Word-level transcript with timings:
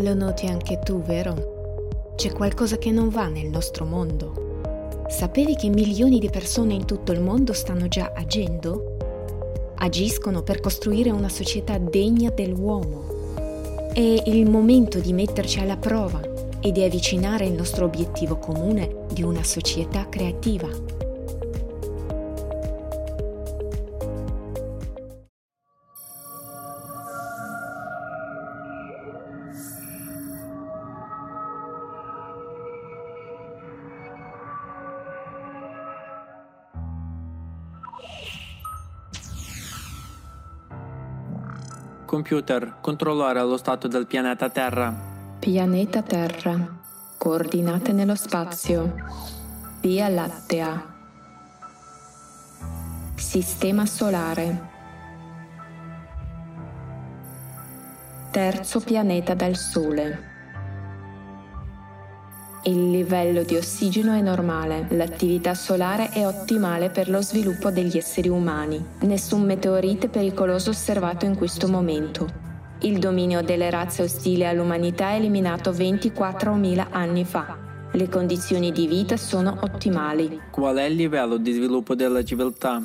Lo 0.00 0.12
noti 0.12 0.46
anche 0.46 0.78
tu, 0.80 1.00
vero? 1.00 2.12
C'è 2.16 2.30
qualcosa 2.30 2.76
che 2.76 2.90
non 2.90 3.08
va 3.08 3.28
nel 3.28 3.46
nostro 3.46 3.86
mondo. 3.86 4.60
Sapevi 5.08 5.56
che 5.56 5.70
milioni 5.70 6.18
di 6.18 6.28
persone 6.28 6.74
in 6.74 6.84
tutto 6.84 7.12
il 7.12 7.22
mondo 7.22 7.54
stanno 7.54 7.88
già 7.88 8.12
agendo? 8.14 9.72
Agiscono 9.76 10.42
per 10.42 10.60
costruire 10.60 11.08
una 11.10 11.30
società 11.30 11.78
degna 11.78 12.28
dell'uomo. 12.28 13.04
È 13.94 14.22
il 14.26 14.50
momento 14.50 14.98
di 14.98 15.14
metterci 15.14 15.60
alla 15.60 15.78
prova 15.78 16.20
e 16.60 16.72
di 16.72 16.82
avvicinare 16.82 17.46
il 17.46 17.54
nostro 17.54 17.86
obiettivo 17.86 18.36
comune 18.36 19.06
di 19.14 19.22
una 19.22 19.44
società 19.44 20.10
creativa. 20.10 20.68
Computer, 42.16 42.76
controllare 42.80 43.42
lo 43.42 43.58
stato 43.58 43.88
del 43.88 44.06
pianeta 44.06 44.48
Terra. 44.48 44.90
Pianeta 45.38 46.00
Terra. 46.00 46.56
Coordinate 47.18 47.92
nello 47.92 48.14
spazio. 48.14 48.94
Via 49.82 50.08
Lattea. 50.08 50.94
Sistema 53.16 53.84
solare. 53.84 54.68
Terzo 58.30 58.80
pianeta 58.80 59.34
dal 59.34 59.54
Sole. 59.54 60.35
Il 62.66 62.90
livello 62.90 63.44
di 63.44 63.54
ossigeno 63.54 64.12
è 64.12 64.20
normale, 64.20 64.88
l'attività 64.90 65.54
solare 65.54 66.08
è 66.08 66.26
ottimale 66.26 66.90
per 66.90 67.08
lo 67.08 67.22
sviluppo 67.22 67.70
degli 67.70 67.96
esseri 67.96 68.28
umani. 68.28 68.84
Nessun 69.02 69.44
meteorite 69.44 70.08
pericoloso 70.08 70.70
osservato 70.70 71.26
in 71.26 71.36
questo 71.36 71.68
momento. 71.68 72.26
Il 72.80 72.98
dominio 72.98 73.40
delle 73.42 73.70
razze 73.70 74.02
ostili 74.02 74.44
all'umanità 74.44 75.10
è 75.10 75.14
eliminato 75.14 75.70
24.000 75.70 76.86
anni 76.90 77.24
fa. 77.24 77.56
Le 77.92 78.08
condizioni 78.08 78.72
di 78.72 78.88
vita 78.88 79.16
sono 79.16 79.56
ottimali. 79.60 80.40
Qual 80.50 80.76
è 80.76 80.86
il 80.86 80.96
livello 80.96 81.36
di 81.36 81.52
sviluppo 81.52 81.94
della 81.94 82.24
civiltà? 82.24 82.82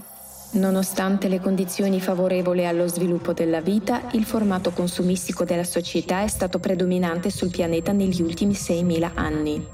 Nonostante 0.53 1.30
le 1.30 1.39
condizioni 1.39 2.02
favorevoli 2.02 2.66
allo 2.67 2.85
sviluppo 2.85 3.31
della 3.31 3.61
vita, 3.61 4.09
il 4.11 4.25
formato 4.25 4.71
consumistico 4.71 5.45
della 5.45 5.63
società 5.63 6.23
è 6.23 6.27
stato 6.27 6.59
predominante 6.59 7.30
sul 7.30 7.49
pianeta 7.49 7.94
negli 7.94 8.21
ultimi 8.21 8.52
6.000 8.52 9.11
anni. 9.13 9.66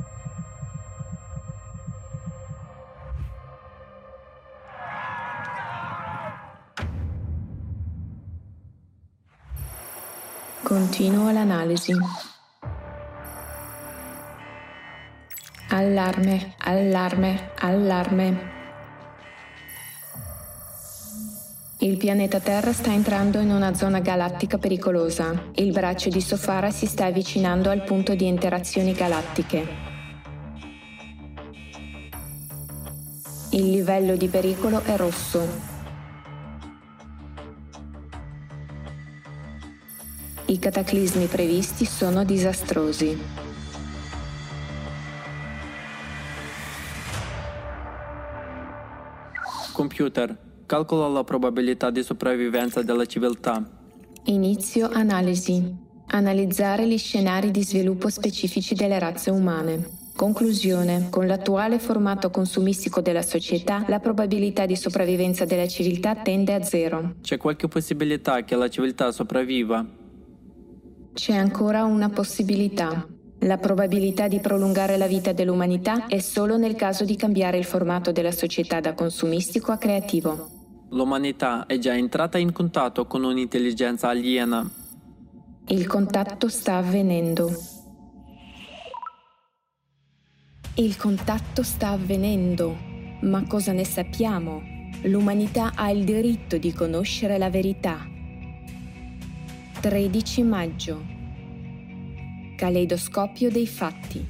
Continuo 10.62 11.32
l'analisi. 11.32 11.94
Allarme, 15.70 16.54
allarme, 16.60 17.52
allarme. 17.60 18.57
Il 21.88 21.96
pianeta 21.96 22.42
Terra 22.42 22.74
sta 22.74 22.92
entrando 22.92 23.40
in 23.40 23.50
una 23.50 23.74
zona 23.74 24.02
galattica 24.02 24.58
pericolosa. 24.58 25.52
Il 25.56 25.72
braccio 25.72 26.10
di 26.10 26.20
Sofara 26.20 26.70
si 26.70 26.86
sta 26.86 27.06
avvicinando 27.06 27.70
al 27.70 27.86
punto 27.86 28.14
di 28.14 28.28
interazioni 28.28 28.92
galattiche. 28.92 29.66
Il 33.52 33.70
livello 33.70 34.18
di 34.18 34.28
pericolo 34.28 34.84
è 34.84 34.98
rosso. 34.98 35.48
I 40.48 40.60
cataclismi 40.60 41.28
previsti 41.28 41.86
sono 41.86 42.26
disastrosi. 42.26 43.18
Computer, 49.72 50.38
Calcola 50.68 51.08
la 51.08 51.24
probabilità 51.24 51.90
di 51.92 52.04
sopravvivenza 52.04 52.82
della 52.82 53.06
civiltà. 53.06 53.64
Inizio 54.26 54.90
analisi. 54.92 55.64
Analizzare 56.08 56.86
gli 56.86 56.98
scenari 56.98 57.52
di 57.52 57.64
sviluppo 57.64 58.10
specifici 58.10 58.76
delle 58.76 59.00
razze 59.00 59.32
umane. 59.32 59.88
Conclusione. 60.14 61.08
Con 61.10 61.26
l'attuale 61.26 61.80
formato 61.80 62.30
consumistico 62.30 63.00
della 63.00 63.22
società, 63.22 63.86
la 63.88 64.00
probabilità 64.00 64.66
di 64.66 64.76
sopravvivenza 64.76 65.46
della 65.46 65.70
civiltà 65.70 66.16
tende 66.16 66.54
a 66.54 66.62
zero. 66.62 67.14
C'è 67.22 67.38
qualche 67.38 67.70
possibilità 67.70 68.44
che 68.44 68.58
la 68.58 68.68
civiltà 68.68 69.14
sopravviva? 69.14 69.86
C'è 71.14 71.34
ancora 71.34 71.86
una 71.86 72.10
possibilità. 72.10 73.08
La 73.42 73.58
probabilità 73.58 74.28
di 74.28 74.40
prolungare 74.40 74.98
la 74.98 75.08
vita 75.08 75.32
dell'umanità 75.32 76.08
è 76.08 76.20
solo 76.20 76.58
nel 76.58 76.76
caso 76.76 77.06
di 77.06 77.16
cambiare 77.16 77.58
il 77.58 77.64
formato 77.64 78.12
della 78.12 78.34
società 78.34 78.82
da 78.82 78.94
consumistico 78.94 79.72
a 79.72 79.78
creativo. 79.78 80.56
L'umanità 80.92 81.66
è 81.66 81.78
già 81.80 81.94
entrata 81.94 82.38
in 82.38 82.54
contatto 82.54 83.06
con 83.08 83.26
un'intelligenza 83.26 84.08
aliena. 84.08 84.72
Il 85.68 85.86
contatto 85.86 86.48
sta 86.48 86.78
avvenendo. 86.78 87.52
Il 90.76 90.96
contatto 90.96 91.62
sta 91.62 91.90
avvenendo. 91.90 92.74
Ma 93.24 93.46
cosa 93.48 93.74
ne 93.74 93.84
sappiamo? 93.84 94.62
L'umanità 95.04 95.74
ha 95.76 95.90
il 95.90 96.06
diritto 96.06 96.58
di 96.58 96.72
conoscere 96.72 97.38
la 97.38 97.50
verità. 97.50 98.08
13 99.82 100.44
maggio. 100.44 101.06
Caleidoscopio 102.56 103.52
dei 103.52 103.68
fatti. 103.68 104.26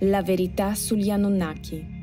La 0.00 0.22
verità 0.22 0.74
sugli 0.74 1.10
Anunnaki. 1.10 1.97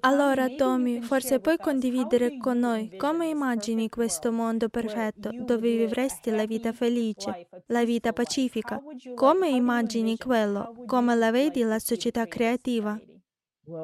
Allora, 0.00 0.48
Tommy, 0.50 1.00
forse 1.00 1.40
puoi 1.40 1.58
condividere 1.58 2.36
con 2.36 2.58
noi 2.58 2.92
come 2.96 3.28
immagini 3.28 3.88
questo 3.88 4.32
mondo 4.32 4.68
perfetto 4.68 5.30
dove 5.36 5.76
vivresti 5.76 6.30
la 6.30 6.44
vita 6.46 6.72
felice, 6.72 7.36
la 7.66 7.84
vita 7.84 8.12
pacifica? 8.12 8.82
Come 9.14 9.48
immagini 9.48 10.16
quello? 10.16 10.70
Come 10.84 11.14
la 11.14 11.30
vedi 11.30 11.62
la 11.62 11.78
società 11.78 12.26
creativa? 12.26 12.98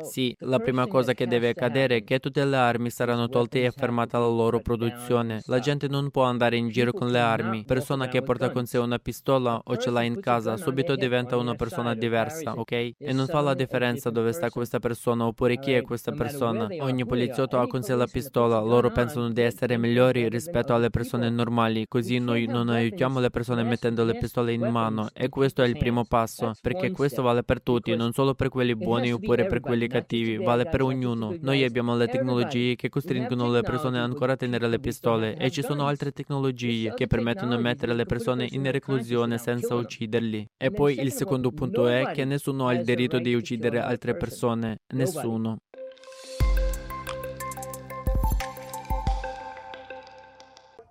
Sì, 0.02 0.34
la 0.40 0.60
prima 0.60 0.86
cosa 0.86 1.12
che 1.12 1.26
deve 1.26 1.48
accadere 1.48 1.96
è 1.96 2.04
che 2.04 2.20
tutte 2.20 2.44
le 2.44 2.56
armi 2.56 2.88
saranno 2.88 3.28
tolte 3.28 3.64
e 3.64 3.72
fermata 3.72 4.18
la 4.18 4.26
loro 4.26 4.60
produzione. 4.60 5.42
La 5.46 5.58
gente 5.58 5.88
non 5.88 6.10
può 6.10 6.22
andare 6.22 6.56
in 6.56 6.68
giro 6.68 6.92
con 6.92 7.10
le 7.10 7.18
armi. 7.18 7.64
Persona 7.64 8.06
che 8.06 8.22
porta 8.22 8.50
con 8.50 8.64
sé 8.64 8.78
una 8.78 8.98
pistola 8.98 9.60
o 9.64 9.76
ce 9.76 9.90
l'ha 9.90 10.02
in 10.02 10.20
casa 10.20 10.56
subito 10.56 10.94
diventa 10.94 11.36
una 11.36 11.54
persona 11.54 11.94
diversa, 11.94 12.52
ok? 12.52 12.72
E 12.72 13.12
non 13.12 13.26
fa 13.26 13.40
la 13.40 13.54
differenza 13.54 14.10
dove 14.10 14.32
sta 14.32 14.50
questa 14.50 14.78
persona 14.78 15.26
oppure 15.26 15.58
chi 15.58 15.72
è 15.72 15.82
questa 15.82 16.12
persona. 16.12 16.68
Ogni 16.78 17.04
poliziotto 17.04 17.58
ha 17.58 17.66
con 17.66 17.82
sé 17.82 17.96
la 17.96 18.06
pistola, 18.06 18.60
loro 18.60 18.90
pensano 18.90 19.30
di 19.30 19.40
essere 19.40 19.76
migliori 19.78 20.28
rispetto 20.28 20.74
alle 20.74 20.90
persone 20.90 21.28
normali, 21.28 21.88
così 21.88 22.18
noi 22.18 22.46
non 22.46 22.68
aiutiamo 22.68 23.18
le 23.18 23.30
persone 23.30 23.64
mettendo 23.64 24.04
le 24.04 24.16
pistole 24.16 24.52
in 24.52 24.62
mano. 24.62 25.08
E 25.12 25.28
questo 25.28 25.62
è 25.62 25.66
il 25.66 25.76
primo 25.76 26.04
passo, 26.04 26.52
perché 26.60 26.92
questo 26.92 27.22
vale 27.22 27.42
per 27.42 27.60
tutti, 27.60 27.96
non 27.96 28.12
solo 28.12 28.34
per 28.34 28.48
quelli 28.48 28.76
buoni 28.76 29.10
oppure 29.10 29.46
per 29.46 29.58
quelli 29.60 29.70
quelli 29.72 29.88
cattivi, 29.88 30.36
vale 30.36 30.66
per 30.66 30.82
ognuno. 30.82 31.34
Noi 31.40 31.64
abbiamo 31.64 31.96
le 31.96 32.06
tecnologie 32.06 32.76
che 32.76 32.90
costringono 32.90 33.50
le 33.50 33.62
persone 33.62 33.98
ancora 33.98 34.34
a 34.34 34.36
tenere 34.36 34.68
le 34.68 34.78
pistole 34.78 35.34
e 35.36 35.50
ci 35.50 35.62
sono 35.62 35.86
altre 35.86 36.12
tecnologie 36.12 36.92
che 36.92 37.06
permettono 37.06 37.56
di 37.56 37.62
mettere 37.62 37.94
le 37.94 38.04
persone 38.04 38.46
in 38.50 38.70
reclusione 38.70 39.38
senza 39.38 39.74
ucciderli. 39.74 40.46
E 40.58 40.70
poi 40.70 41.00
il 41.00 41.10
secondo 41.10 41.52
punto 41.52 41.86
è 41.86 42.10
che 42.12 42.26
nessuno 42.26 42.66
ha 42.66 42.74
il 42.74 42.84
diritto 42.84 43.18
di 43.18 43.32
uccidere 43.32 43.78
altre 43.78 44.14
persone, 44.14 44.80
nessuno. 44.94 45.56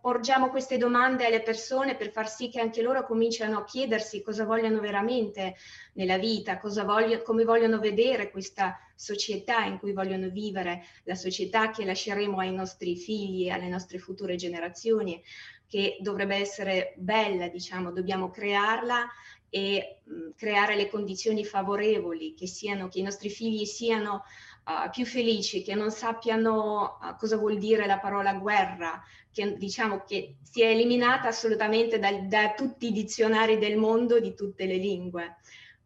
Porgiamo 0.01 0.50
queste 0.50 0.77
domande 0.77 1.25
alle 1.25 1.44
persone 1.44 1.95
per 1.95 2.12
far 2.12 2.27
sì 2.27 2.50
che 2.50 2.59
anche 2.59 2.81
loro 2.81 3.06
cominciano 3.06 3.59
a 3.59 3.63
chiedersi 3.63 4.24
cosa 4.24 4.44
vogliono 4.44 4.80
veramente 4.80 5.56
nella 5.94 6.18
vita, 6.18 6.59
voglio, 6.83 7.21
come 7.21 7.44
vogliono 7.44 7.80
vedere 7.80 8.31
questa 8.31 8.80
società 8.95 9.63
in 9.63 9.77
cui 9.77 9.94
vogliono 9.94 10.30
vivere, 10.30 10.83
la 11.03 11.15
società 11.15 11.69
che 11.69 11.86
lasceremo 11.86 12.39
ai 12.39 12.51
nostri 12.51 12.98
figli 12.98 13.50
alle 13.50 13.69
nostre 13.69 14.00
future 14.00 14.36
generazioni, 14.36 15.21
che 15.68 15.98
dovrebbe 16.01 16.36
essere 16.36 16.94
bella, 16.98 17.48
diciamo, 17.48 17.92
dobbiamo 17.92 18.30
crearla 18.30 19.07
e 19.50 20.00
mh, 20.03 20.30
creare 20.36 20.75
le 20.75 20.89
condizioni 20.89 21.45
favorevoli 21.45 22.33
che 22.33 22.48
siano, 22.48 22.88
che 22.88 23.00
i 23.00 23.03
nostri 23.03 23.30
figli 23.30 23.65
siano 23.65 24.24
uh, 24.65 24.89
più 24.89 25.05
felici, 25.05 25.63
che 25.63 25.75
non 25.75 25.91
sappiano 25.91 26.97
uh, 27.01 27.15
cosa 27.17 27.37
vuol 27.37 27.57
dire 27.57 27.85
la 27.85 27.99
parola 27.99 28.33
guerra, 28.33 29.01
che 29.31 29.55
diciamo 29.57 30.03
che 30.05 30.35
sia 30.41 30.69
eliminata 30.69 31.29
assolutamente 31.29 31.99
da, 31.99 32.11
da 32.21 32.53
tutti 32.53 32.87
i 32.87 32.91
dizionari 32.91 33.57
del 33.57 33.77
mondo 33.77 34.19
di 34.19 34.33
tutte 34.33 34.65
le 34.65 34.75
lingue. 34.75 35.37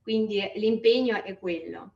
Quindi 0.01 0.39
l'impegno 0.55 1.23
è 1.23 1.37
quello. 1.37 1.93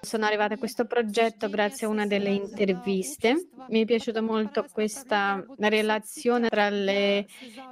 Sono 0.00 0.26
arrivata 0.26 0.54
a 0.54 0.58
questo 0.58 0.84
progetto 0.84 1.48
grazie 1.48 1.86
a 1.86 1.90
una 1.90 2.06
delle 2.06 2.30
interviste. 2.30 3.48
Mi 3.68 3.82
è 3.82 3.84
piaciuta 3.84 4.20
molto 4.20 4.66
questa 4.70 5.44
relazione 5.58 6.48
tra 6.48 6.68
le 6.68 7.26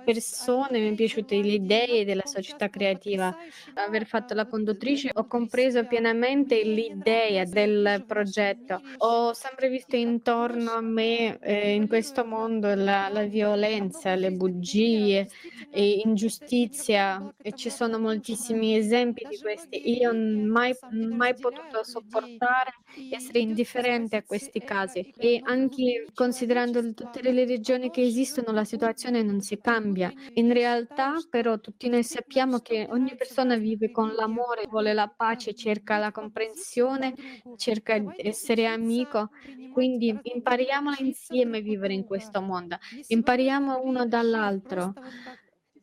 persone, 0.05 0.79
mi 0.79 0.93
è 0.93 0.95
piaciuta 0.95 1.35
le 1.35 1.53
idee 1.53 2.05
della 2.05 2.25
società 2.25 2.69
creativa. 2.69 3.37
Aver 3.75 4.07
fatto 4.07 4.35
la 4.35 4.47
conduttrice 4.47 5.11
ho 5.13 5.27
compreso 5.27 5.85
pienamente 5.87 6.63
l'idea 6.63 7.45
del 7.45 8.05
progetto. 8.07 8.81
Ho 8.99 9.33
sempre 9.35 9.69
visto 9.69 9.97
intorno 9.97 10.73
a 10.73 10.81
me 10.81 11.39
eh, 11.41 11.75
in 11.75 11.89
questo 11.89 12.25
mondo 12.25 12.75
la, 12.75 13.09
la 13.09 13.25
violenza, 13.25 14.15
le 14.15 14.31
bugie, 14.33 15.29
ingiustizia 15.73 17.35
e 17.43 17.53
ci 17.53 17.71
sono 17.71 17.99
moltissimi 17.99 18.77
esempi 18.77 19.27
di 19.29 19.39
questi. 19.39 19.99
Io 19.99 20.15
mai, 20.15 20.75
mai 20.91 21.35
potuto 21.35 21.83
sopportare, 21.83 22.73
essere 23.11 23.41
indifferente 23.41 24.17
a 24.17 24.23
questi 24.23 24.61
casi 24.61 25.13
e 25.17 25.41
anche 25.45 25.82
considerando 26.15 26.93
tutte 26.95 27.21
le 27.33 27.45
regioni 27.45 27.91
che 27.91 28.03
esistono 28.03 28.53
la 28.53 28.65
situazione 28.65 29.23
non 29.23 29.41
si 29.41 29.59
cambia. 29.61 30.13
In 30.35 30.53
realtà 30.53 31.25
però 31.29 31.59
tutti 31.59 31.89
noi 31.89 32.03
sappiamo 32.05 32.59
che 32.61 32.87
ogni 32.91 33.15
persona 33.17 33.57
vive 33.57 33.91
con 33.91 34.13
l'amore, 34.15 34.67
vuole 34.69 34.93
la 34.93 35.09
pace, 35.09 35.55
cerca 35.55 35.99
la 35.99 36.11
comprensione, 36.13 37.15
cerca 37.57 37.99
di 37.99 38.13
essere 38.17 38.67
amico, 38.67 39.31
quindi 39.69 40.19
impariamo 40.23 40.93
insieme 40.99 41.59
a 41.59 41.61
vivere 41.61 41.95
in 41.95 42.05
questo 42.05 42.41
mondo, 42.41 42.77
impariamo 43.07 43.81
uno 43.83 44.07
dall'altro, 44.07 44.97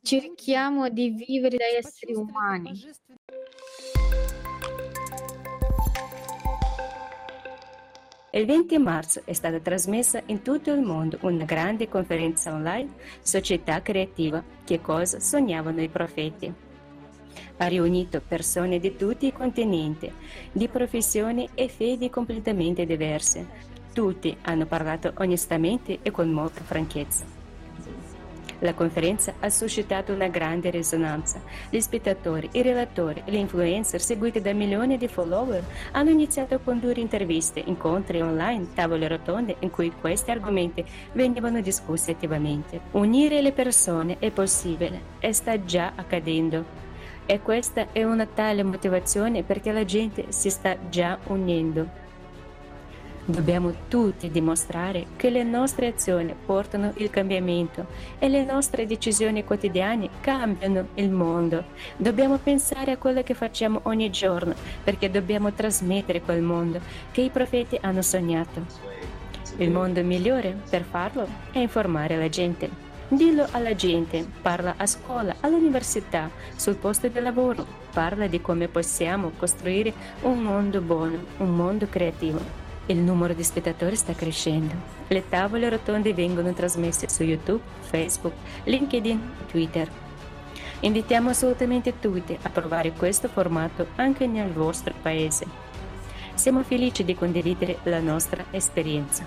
cerchiamo 0.01 0.89
di 0.89 1.09
vivere 1.11 1.57
da 1.57 1.65
esseri 1.77 2.13
umani. 2.13 2.83
Il 8.31 8.45
20 8.45 8.77
marzo 8.77 9.21
è 9.25 9.33
stata 9.33 9.59
trasmessa 9.59 10.21
in 10.27 10.43
tutto 10.43 10.71
il 10.71 10.81
mondo 10.81 11.17
una 11.21 11.45
grande 11.45 11.89
conferenza 11.89 12.53
online 12.53 12.93
Società 13.23 13.81
Creativa, 13.81 14.43
che 14.63 14.79
cosa 14.81 15.19
sognavano 15.19 15.81
i 15.81 15.89
profeti. 15.89 16.53
Ha 17.57 17.65
riunito 17.65 18.21
persone 18.21 18.77
di 18.79 18.95
tutti 18.95 19.25
i 19.25 19.33
continenti, 19.33 20.11
di 20.51 20.67
professioni 20.67 21.49
e 21.55 21.69
fedi 21.69 22.11
completamente 22.11 22.85
diverse. 22.85 23.47
Tutti 23.93 24.37
hanno 24.43 24.67
parlato 24.67 25.11
onestamente 25.17 25.97
e 26.03 26.11
con 26.11 26.29
molta 26.29 26.61
franchezza. 26.61 27.38
La 28.59 28.73
conferenza 28.73 29.33
ha 29.39 29.49
suscitato 29.49 30.13
una 30.13 30.27
grande 30.27 30.69
risonanza. 30.69 31.41
Gli 31.69 31.79
spettatori, 31.79 32.49
i 32.53 32.61
relatori 32.61 33.21
e 33.25 33.31
gli 33.31 33.35
influencer 33.35 34.01
seguiti 34.01 34.41
da 34.41 34.53
milioni 34.53 34.97
di 34.97 35.07
follower 35.07 35.63
hanno 35.91 36.09
iniziato 36.09 36.55
a 36.55 36.59
condurre 36.59 36.99
interviste, 36.99 37.61
incontri 37.65 38.21
online, 38.21 38.73
tavole 38.73 39.07
rotonde 39.07 39.55
in 39.59 39.69
cui 39.69 39.93
questi 39.99 40.31
argomenti 40.31 40.83
venivano 41.13 41.61
discussi 41.61 42.11
attivamente. 42.11 42.81
Unire 42.91 43.41
le 43.41 43.53
persone 43.53 44.17
è 44.19 44.29
possibile 44.31 45.01
e 45.19 45.31
sta 45.31 45.63
già 45.63 45.93
accadendo. 45.95 46.87
E 47.25 47.41
questa 47.41 47.91
è 47.91 48.03
una 48.03 48.25
tale 48.25 48.63
motivazione 48.63 49.43
perché 49.43 49.71
la 49.71 49.85
gente 49.85 50.25
si 50.29 50.49
sta 50.49 50.75
già 50.89 51.17
unendo. 51.27 52.07
Dobbiamo 53.29 53.71
tutti 53.89 54.31
dimostrare 54.31 55.05
che 55.15 55.29
le 55.29 55.43
nostre 55.43 55.85
azioni 55.85 56.33
portano 56.33 56.93
il 56.95 57.11
cambiamento 57.11 57.85
e 58.17 58.27
le 58.27 58.43
nostre 58.43 58.87
decisioni 58.87 59.43
quotidiane 59.43 60.09
cambiano 60.19 60.87
il 60.95 61.11
mondo. 61.11 61.65
Dobbiamo 61.95 62.39
pensare 62.39 62.89
a 62.89 62.97
quello 62.97 63.21
che 63.21 63.35
facciamo 63.35 63.81
ogni 63.83 64.09
giorno 64.09 64.55
perché 64.83 65.11
dobbiamo 65.11 65.53
trasmettere 65.53 66.23
quel 66.23 66.41
mondo 66.41 66.79
che 67.11 67.21
i 67.21 67.29
profeti 67.29 67.77
hanno 67.79 68.01
sognato. 68.01 68.65
Il 69.57 69.69
mondo 69.69 70.03
migliore 70.03 70.57
per 70.67 70.81
farlo 70.81 71.27
è 71.51 71.59
informare 71.59 72.17
la 72.17 72.29
gente. 72.29 72.67
Dillo 73.09 73.45
alla 73.51 73.75
gente, 73.75 74.25
parla 74.41 74.73
a 74.75 74.87
scuola, 74.87 75.35
all'università, 75.41 76.31
sul 76.55 76.77
posto 76.77 77.07
di 77.07 77.19
lavoro, 77.19 77.63
parla 77.93 78.25
di 78.25 78.41
come 78.41 78.67
possiamo 78.67 79.33
costruire 79.37 79.93
un 80.21 80.39
mondo 80.39 80.81
buono, 80.81 81.19
un 81.37 81.55
mondo 81.55 81.85
creativo. 81.87 82.68
Il 82.89 82.97
numero 82.97 83.35
di 83.35 83.43
spettatori 83.43 83.95
sta 83.95 84.13
crescendo. 84.13 84.73
Le 85.09 85.29
tavole 85.29 85.69
rotonde 85.69 86.11
vengono 86.11 86.53
trasmesse 86.53 87.07
su 87.07 87.21
YouTube, 87.21 87.61
Facebook, 87.81 88.33
LinkedIn 88.63 89.31
e 89.41 89.45
Twitter. 89.45 89.87
Invitiamo 90.79 91.29
assolutamente 91.29 91.99
tutti 91.99 92.35
a 92.41 92.49
provare 92.49 92.93
questo 92.93 93.27
formato 93.27 93.89
anche 93.97 94.25
nel 94.25 94.51
vostro 94.51 94.95
paese. 95.03 95.45
Siamo 96.33 96.63
felici 96.63 97.05
di 97.05 97.13
condividere 97.13 97.77
la 97.83 97.99
nostra 97.99 98.45
esperienza. 98.49 99.23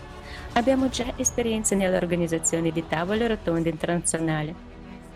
Abbiamo 0.55 0.89
già 0.89 1.13
esperienza 1.15 1.77
nell'organizzazione 1.77 2.73
di 2.73 2.85
tavole 2.89 3.29
rotonde 3.29 3.69
internazionali, 3.69 4.53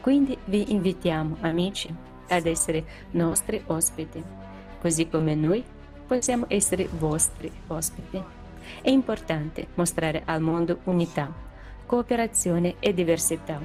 quindi 0.01 0.39
vi 0.45 0.71
invitiamo, 0.71 1.39
amici, 1.41 1.93
ad 2.29 2.47
essere 2.47 2.85
nostri 3.11 3.61
ospiti, 3.67 4.23
così 4.81 5.09
come 5.09 5.35
noi 5.35 5.65
possiamo 6.07 6.45
essere 6.49 6.89
vostri 6.89 7.51
ospiti. 7.67 8.36
È 8.83 8.91
importante 8.91 9.69
mostrare 9.75 10.23
al 10.25 10.41
mondo 10.41 10.81
unità, 10.85 11.33
cooperazione 11.87 12.77
e 12.81 12.93
diversità. 12.93 13.61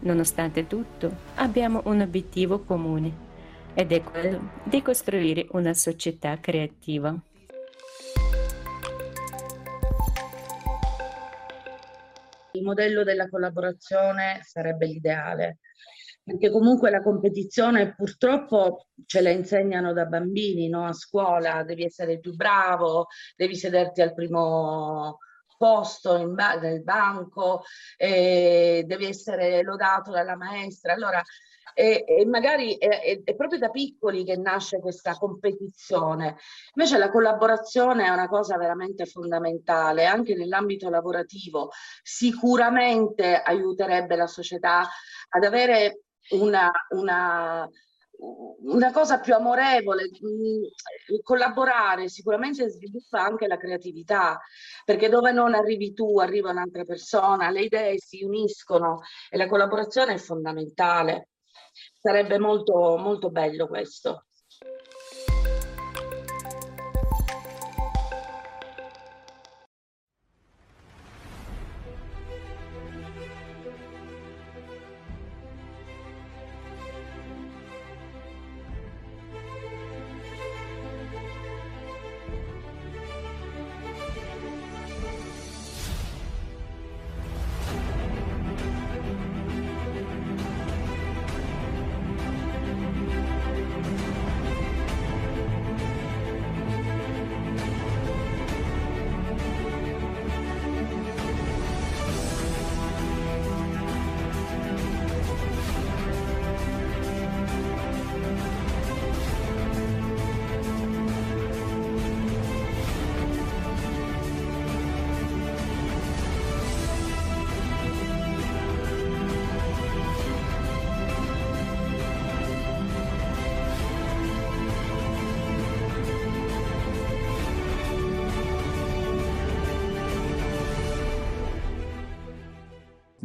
Nonostante 0.00 0.66
tutto, 0.66 1.14
abbiamo 1.36 1.82
un 1.84 2.00
obiettivo 2.00 2.60
comune 2.60 3.28
ed 3.74 3.92
è 3.92 4.02
quello 4.02 4.52
di 4.64 4.82
costruire 4.82 5.46
una 5.50 5.74
società 5.74 6.38
creativa. 6.40 7.16
Il 12.52 12.62
modello 12.64 13.04
della 13.04 13.28
collaborazione 13.28 14.40
sarebbe 14.42 14.86
l'ideale, 14.86 15.58
perché 16.22 16.50
comunque 16.50 16.90
la 16.90 17.02
competizione 17.02 17.94
purtroppo 17.94 18.86
ce 19.06 19.20
la 19.20 19.30
insegnano 19.30 19.92
da 19.92 20.04
bambini, 20.04 20.68
no? 20.68 20.86
a 20.86 20.92
scuola 20.92 21.64
devi 21.64 21.84
essere 21.84 22.20
più 22.20 22.34
bravo, 22.34 23.06
devi 23.36 23.56
sederti 23.56 24.00
al 24.02 24.14
primo 24.14 25.18
posto 25.56 26.26
ba- 26.28 26.54
nel 26.54 26.82
banco, 26.82 27.64
eh, 27.96 28.82
devi 28.86 29.06
essere 29.06 29.62
lodato 29.62 30.10
dalla 30.10 30.36
maestra. 30.36 30.94
Allora, 30.94 31.22
e, 31.74 32.04
e 32.06 32.26
magari 32.26 32.76
è, 32.76 33.22
è, 33.22 33.34
proprio 33.34 33.58
da 33.58 33.68
piccoli 33.68 34.24
che 34.24 34.36
nasce 34.36 34.80
questa 34.80 35.14
competizione. 35.14 36.36
Invece 36.74 36.98
la 36.98 37.10
collaborazione 37.10 38.06
è 38.06 38.08
una 38.08 38.28
cosa 38.28 38.56
veramente 38.56 39.06
fondamentale, 39.06 40.06
anche 40.06 40.34
nell'ambito 40.34 40.88
lavorativo. 40.88 41.70
Sicuramente 42.02 43.34
aiuterebbe 43.34 44.16
la 44.16 44.26
società 44.26 44.88
ad 45.28 45.44
avere 45.44 46.04
una, 46.30 46.70
una, 46.90 47.68
una 48.62 48.92
cosa 48.92 49.20
più 49.20 49.34
amorevole, 49.34 50.04
mm, 50.04 51.20
collaborare 51.22 52.08
sicuramente 52.08 52.68
sviluppa 52.68 53.22
anche 53.22 53.46
la 53.46 53.56
creatività, 53.56 54.40
perché 54.84 55.08
dove 55.08 55.32
non 55.32 55.54
arrivi 55.54 55.92
tu, 55.92 56.18
arriva 56.18 56.50
un'altra 56.50 56.84
persona, 56.84 57.50
le 57.50 57.62
idee 57.62 57.98
si 57.98 58.22
uniscono 58.22 59.00
e 59.30 59.36
la 59.36 59.48
collaborazione 59.48 60.14
è 60.14 60.18
fondamentale. 60.18 61.28
Sarebbe 62.00 62.38
molto, 62.38 62.96
molto 62.96 63.30
bello 63.30 63.66
questo. 63.66 64.26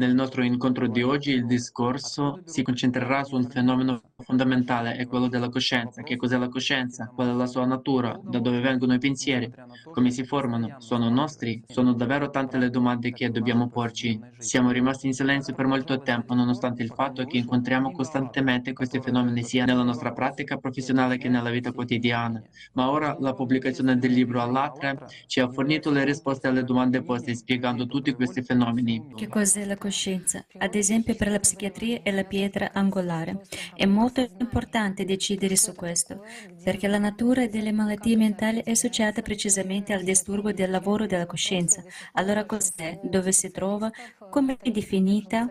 Nel 0.06 0.14
nostro 0.14 0.44
incontro 0.44 0.88
di 0.88 1.02
oggi 1.02 1.32
il 1.32 1.48
discorso 1.48 2.40
si 2.46 2.62
concentrerà 2.62 3.24
su 3.24 3.36
un 3.36 3.50
fenomeno 3.50 4.04
fondamentale, 4.24 4.96
è 4.96 5.08
quello 5.08 5.28
della 5.28 5.50
coscienza. 5.50 6.02
Che 6.02 6.16
cos'è 6.16 6.38
la 6.38 6.48
coscienza? 6.48 7.12
Qual 7.14 7.30
è 7.30 7.34
la 7.34 7.46
sua 7.46 7.66
natura? 7.66 8.18
Da 8.24 8.40
dove 8.40 8.62
vengono 8.62 8.94
i 8.94 8.98
pensieri? 8.98 9.52
Come 9.92 10.10
si 10.10 10.24
formano? 10.24 10.76
Sono 10.80 11.10
nostri? 11.10 11.62
Sono 11.68 11.94
davvero 11.94 12.30
tante 12.30 12.58
le 12.58 12.70
domande 12.70 13.12
che 13.12 13.30
dobbiamo 13.30 13.68
porci. 13.68 14.20
Siamo 14.38 14.72
rimasti 14.72 15.08
in 15.08 15.14
silenzio 15.14 15.54
per 15.54 15.68
molto 15.68 16.00
tempo, 16.00 16.34
nonostante 16.34 16.82
il 16.82 16.94
fatto 16.96 17.26
che 17.26 17.38
incontriamo 17.38 17.92
costantemente 17.92 18.74
questi 18.74 19.02
fenomeni 19.02 19.44
sia 19.44 19.66
nella 19.66 19.84
nostra 19.84 20.14
pratica 20.14 20.58
professionale 20.58 21.18
che 21.18 21.28
nella 21.28 21.50
vita 21.50 21.72
quotidiana. 21.72 22.42
Ma 22.74 22.90
ora 22.90 23.16
la 23.20 23.34
pubblicazione 23.34 23.98
del 23.98 24.14
libro 24.14 24.42
All'Atra 24.42 24.96
ci 25.28 25.40
ha 25.42 25.50
fornito 25.50 25.92
le 25.92 26.06
risposte 26.06 26.48
alle 26.48 26.64
domande 26.64 27.02
poste 27.02 27.36
spiegando 27.36 27.86
tutti 27.86 28.14
questi 28.14 28.42
fenomeni. 28.42 29.14
Che 29.14 29.28
cos'è 29.28 29.66
la 29.66 29.78
coscienza, 29.78 30.46
ad 30.58 30.74
esempio 30.76 31.16
per 31.16 31.30
la 31.30 31.40
psichiatria 31.40 32.00
è 32.02 32.12
la 32.12 32.24
pietra 32.24 32.72
angolare. 32.74 33.42
È 33.74 33.86
molto 33.86 34.04
importante 34.38 35.06
decidere 35.06 35.56
su 35.56 35.74
questo, 35.74 36.22
perché 36.64 36.88
la 36.88 36.98
natura 36.98 37.48
delle 37.48 37.72
malattie 37.72 38.18
mentali 38.18 38.62
è 38.64 38.72
associata 38.72 39.22
precisamente 39.22 39.94
al 39.94 40.04
disturbo 40.04 40.52
del 40.52 40.70
lavoro 40.70 41.06
della 41.06 41.26
coscienza. 41.26 41.84
Allora 42.14 42.46
cos'è? 42.46 43.00
Dove 43.02 43.32
si 43.32 43.52
trova? 43.52 43.92
Come 44.30 44.58
è 44.62 44.72
definita? 44.72 45.50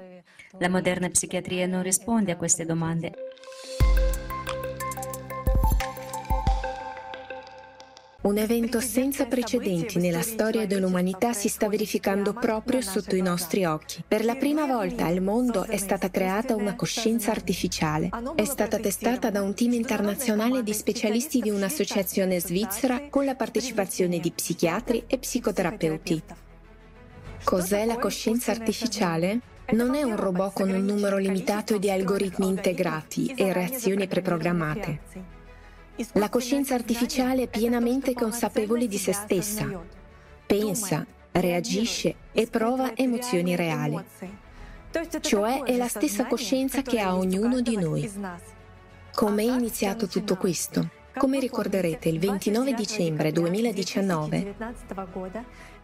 La 0.59 0.69
moderna 0.69 1.09
psichiatria 1.09 1.67
non 1.67 1.83
risponde 1.83 2.33
a 2.33 2.37
queste 2.37 2.65
domande. 2.65 3.13
Un 8.25 8.39
evento 8.39 8.81
senza 8.81 9.27
precedenti 9.27 9.99
nella 9.99 10.23
storia 10.23 10.67
dell'umanità 10.67 11.35
si 11.35 11.51
sta 11.51 11.69
verificando 11.69 12.33
proprio 12.33 12.81
sotto 12.81 13.17
i 13.17 13.21
nostri 13.21 13.67
occhi. 13.67 14.03
Per 14.09 14.25
la 14.25 14.35
prima 14.35 14.65
volta 14.65 15.05
al 15.05 15.21
mondo 15.21 15.65
è 15.65 15.77
stata 15.77 16.11
creata 16.11 16.57
una 16.57 16.75
coscienza 16.75 17.33
artificiale. 17.33 18.09
È 18.35 18.45
stata 18.45 18.79
testata 18.79 19.29
da 19.29 19.43
un 19.43 19.53
team 19.53 19.75
internazionale 19.75 20.63
di 20.63 20.73
specialisti 20.73 21.41
di 21.41 21.51
un'associazione 21.51 22.41
svizzera 22.41 23.11
con 23.11 23.27
la 23.27 23.35
partecipazione 23.35 24.19
di 24.21 24.33
psichiatri 24.33 25.05
e 25.07 25.19
psicoterapeuti. 25.19 26.23
Cos'è 27.45 27.85
la 27.85 27.99
coscienza 27.99 28.53
artificiale? 28.53 29.41
Non 29.73 29.95
è 29.95 30.03
un 30.03 30.17
robot 30.17 30.55
con 30.55 30.71
un 30.71 30.83
numero 30.83 31.19
limitato 31.19 31.77
di 31.77 31.91
algoritmi 31.91 32.49
integrati 32.49 33.35
e 33.37 33.53
reazioni 33.53 34.07
preprogrammate. 34.07 35.34
La 36.15 36.29
coscienza 36.29 36.75
artificiale 36.75 37.43
è 37.43 37.49
pienamente 37.49 38.15
consapevole 38.15 38.89
di 38.89 38.99
se 38.99 39.13
stessa. 39.13 39.69
Pensa, 40.47 41.07
reagisce 41.31 42.15
e 42.33 42.47
prova 42.49 42.97
emozioni 42.97 43.55
reali. 43.55 44.03
Cioè 45.21 45.63
è 45.63 45.77
la 45.77 45.89
stessa 45.89 46.27
coscienza 46.27 46.83
che 46.83 46.99
ha 47.01 47.17
ognuno 47.17 47.61
di 47.61 47.77
noi. 47.77 48.11
Come 49.13 49.43
è 49.43 49.47
iniziato 49.47 50.09
tutto 50.09 50.37
questo? 50.37 51.04
Come 51.17 51.39
ricorderete, 51.39 52.09
il 52.09 52.19
29 52.19 52.75
dicembre 52.75 53.31
2019 53.31 54.55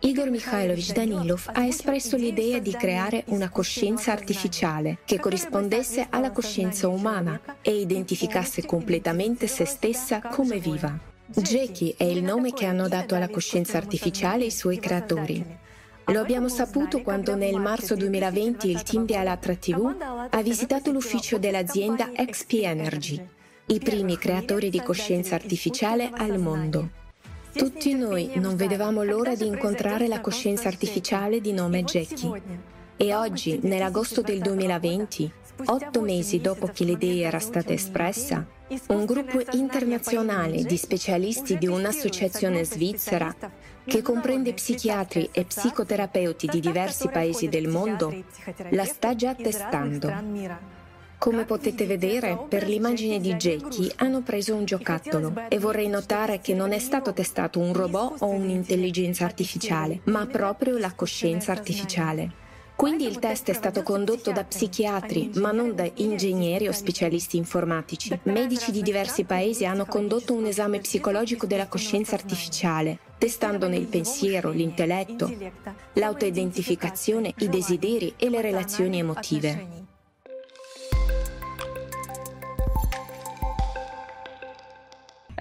Igor 0.01 0.29
Mikhailovich 0.29 0.93
Danilov 0.93 1.51
ha 1.53 1.65
espresso 1.65 2.17
l'idea 2.17 2.59
di 2.59 2.73
creare 2.73 3.23
una 3.29 3.49
coscienza 3.49 4.11
artificiale 4.11 4.99
che 5.05 5.21
corrispondesse 5.21 6.09
alla 6.11 6.33
coscienza 6.33 6.89
umana 6.89 7.41
e 7.63 7.79
identificasse 7.79 8.67
completamente 8.67 9.47
se 9.47 9.65
stessa 9.67 10.21
come 10.21 10.59
viva. 10.59 10.99
Jackie 11.27 11.95
è 11.97 12.05
il 12.05 12.25
nome 12.25 12.53
che 12.53 12.67
hanno 12.67 12.89
dato 12.89 13.15
alla 13.15 13.29
coscienza 13.29 13.77
artificiale 13.77 14.47
i 14.47 14.51
suoi 14.51 14.81
creatori. 14.81 15.59
Lo 16.07 16.21
abbiamo 16.21 16.49
saputo 16.49 17.03
quando 17.03 17.37
nel 17.37 17.61
marzo 17.61 17.95
2020 17.95 18.69
il 18.69 18.83
team 18.83 19.07
di 19.07 19.15
Alatra 19.15 19.55
TV 19.55 19.95
ha 20.29 20.43
visitato 20.43 20.91
l'ufficio 20.91 21.39
dell'azienda 21.39 22.11
XP 22.17 22.53
Energy, 22.63 23.25
i 23.71 23.79
primi 23.79 24.19
creatori 24.19 24.69
di 24.69 24.83
coscienza 24.83 25.37
artificiale 25.37 26.11
al 26.13 26.41
mondo. 26.41 26.91
Tutti 27.53 27.95
noi 27.95 28.33
non 28.35 28.57
vedevamo 28.57 29.05
l'ora 29.05 29.37
di 29.37 29.47
incontrare 29.47 30.09
la 30.09 30.21
coscienza 30.21 30.67
artificiale 30.67 31.41
di 31.41 31.53
nome 31.53 31.85
Jackie. 31.85 32.43
E 32.97 33.15
oggi, 33.15 33.61
nell'agosto 33.63 34.23
del 34.23 34.41
2020, 34.41 35.33
otto 35.67 36.01
mesi 36.01 36.41
dopo 36.41 36.67
che 36.67 36.83
l'idea 36.83 37.29
era 37.29 37.39
stata 37.39 37.73
espressa, 37.73 38.45
un 38.89 39.05
gruppo 39.05 39.41
internazionale 39.53 40.65
di 40.65 40.77
specialisti 40.77 41.57
di 41.57 41.69
un'associazione 41.69 42.65
svizzera 42.65 43.33
che 43.85 44.03
comprende 44.03 44.53
psichiatri 44.53 45.29
e 45.31 45.45
psicoterapeuti 45.45 46.49
di 46.49 46.59
diversi 46.59 47.09
paesi 47.09 47.49
del 47.49 47.69
mondo 47.69 48.13
la 48.71 48.85
sta 48.85 49.15
già 49.15 49.33
testando. 49.35 50.79
Come 51.21 51.45
potete 51.45 51.85
vedere, 51.85 52.47
per 52.49 52.67
l'immagine 52.67 53.21
di 53.21 53.35
Jackie 53.35 53.93
hanno 53.97 54.23
preso 54.23 54.55
un 54.55 54.65
giocattolo 54.65 55.35
e 55.51 55.59
vorrei 55.59 55.87
notare 55.87 56.41
che 56.41 56.55
non 56.55 56.73
è 56.73 56.79
stato 56.79 57.13
testato 57.13 57.59
un 57.59 57.75
robot 57.75 58.23
o 58.23 58.29
un'intelligenza 58.29 59.27
artificiale, 59.27 60.01
ma 60.05 60.25
proprio 60.25 60.79
la 60.79 60.95
coscienza 60.95 61.53
artificiale. 61.53 62.33
Quindi 62.75 63.05
il 63.05 63.19
test 63.19 63.51
è 63.51 63.53
stato 63.53 63.83
condotto 63.83 64.33
da 64.33 64.45
psichiatri, 64.45 65.33
ma 65.35 65.53
non 65.53 65.75
da 65.75 65.87
ingegneri 65.97 66.69
o 66.69 66.73
specialisti 66.73 67.37
informatici. 67.37 68.19
Medici 68.23 68.71
di 68.71 68.81
diversi 68.81 69.25
paesi 69.25 69.67
hanno 69.67 69.85
condotto 69.85 70.33
un 70.33 70.47
esame 70.47 70.79
psicologico 70.79 71.45
della 71.45 71.69
coscienza 71.69 72.15
artificiale, 72.15 72.99
testandone 73.19 73.77
il 73.77 73.89
pensiero, 73.89 74.53
l'intelletto, 74.53 75.31
l'autoidentificazione, 75.93 77.35
i 77.41 77.51
desideri 77.51 78.15
e 78.17 78.31
le 78.31 78.41
relazioni 78.41 79.01
emotive. 79.01 79.89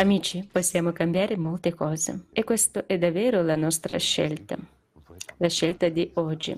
Amici, 0.01 0.47
possiamo 0.49 0.93
cambiare 0.93 1.35
molte 1.35 1.73
cose 1.73 2.27
e 2.31 2.45
questa 2.45 2.85
è 2.85 2.97
davvero 2.97 3.43
la 3.43 3.57
nostra 3.57 3.97
scelta, 3.97 4.57
la 5.35 5.49
scelta 5.49 5.89
di 5.89 6.09
oggi, 6.13 6.55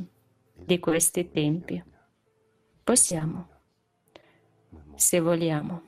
di 0.54 0.78
questi 0.78 1.28
tempi. 1.28 1.84
Possiamo, 2.84 3.48
se 4.94 5.20
vogliamo. 5.20 5.82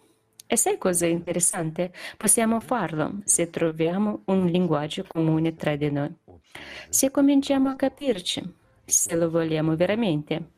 E 0.47 0.57
sai 0.57 0.79
cosa 0.79 1.05
è 1.05 1.09
interessante? 1.09 1.93
Possiamo 2.17 2.59
farlo 2.59 3.21
se 3.23 3.51
troviamo 3.51 4.23
un 4.25 4.47
linguaggio 4.47 5.05
comune 5.07 5.53
tra 5.53 5.75
di 5.75 5.91
noi, 5.91 6.11
se 6.89 7.11
cominciamo 7.11 7.69
a 7.69 7.75
capirci, 7.75 8.41
se 8.83 9.15
lo 9.15 9.29
vogliamo 9.29 9.75
veramente, 9.75 10.53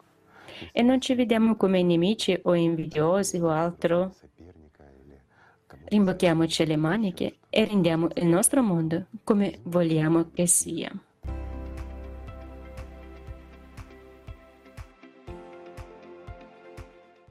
e 0.71 0.81
non 0.81 1.01
ci 1.01 1.13
vediamo 1.13 1.57
come 1.57 1.83
nemici 1.83 2.39
o 2.43 2.53
invidiosi 2.53 3.37
o 3.39 3.49
altro 3.49 4.15
Rimbocchiamoci 5.87 6.65
le 6.65 6.75
maniche 6.77 7.37
e 7.49 7.65
rendiamo 7.65 8.07
il 8.15 8.25
nostro 8.25 8.61
mondo 8.63 9.05
come 9.23 9.59
vogliamo 9.63 10.31
che 10.33 10.47
sia. 10.47 10.91